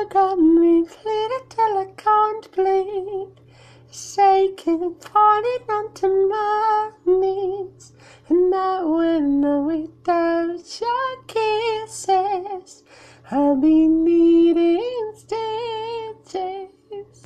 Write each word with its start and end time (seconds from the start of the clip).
you 0.00 0.08
got 0.08 0.38
me 0.38 0.82
bleeding 0.82 1.46
till 1.50 1.78
I 1.78 1.86
can't 1.96 2.52
bleed. 2.52 3.28
Shaking, 3.92 4.94
falling 4.94 5.64
onto 5.68 6.06
my 6.28 6.90
knees. 7.04 7.92
And 8.28 8.54
I 8.54 8.82
will 8.82 9.64
without 9.64 10.80
your 10.80 11.22
kisses. 11.26 12.82
I'll 13.30 13.56
be 13.56 13.88
needing. 13.88 15.09